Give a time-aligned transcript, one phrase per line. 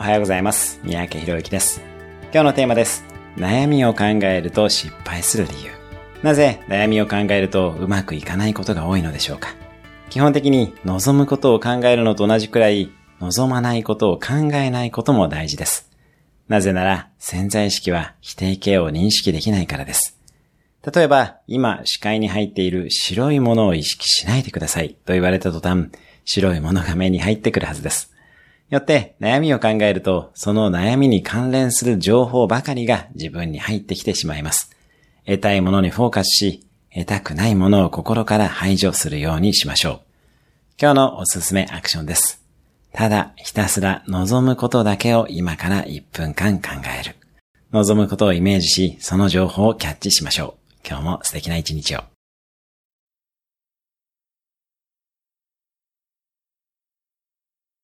[0.00, 0.80] おはようございます。
[0.82, 1.82] 三宅博之です。
[2.32, 3.04] 今日のテーマです。
[3.36, 5.72] 悩みを考えると失敗する理由。
[6.22, 9.50] なぜ悩みを考えるとうまくいかないことが多いのでしょうか？
[10.08, 12.90] 基本的に望むことを考えるのと同じくらい、
[13.20, 15.90] 望まないことを考えないことも大事です。
[16.48, 20.18] なぜなら潜在意識は否定形を認識できないからです。
[20.94, 25.90] 例えば、今視界に入っている白いものを意識しないでくださいと言われた途端、
[26.24, 28.14] 白いものが目に入ってくるはずです。
[28.70, 34.70] よって悩みを考えると、その悩みに関連する情報ばかりが自分に入ってきてしまいます。
[35.26, 40.00] 得たいものにフォーカスし、得たくないものを心から排除するようにしましょう。
[40.80, 42.42] 今日のおすすめアクションです。
[42.92, 46.68] ただひたすら望むことだけを今から1分間考
[47.00, 47.16] える。
[47.72, 50.74] 望むことをイメージし、その情報をキャッチしましょう。
[50.88, 52.02] 今日も素敵な一日を。